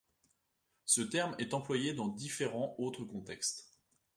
[0.85, 3.77] Ce terme est employé dans différents autres contextes.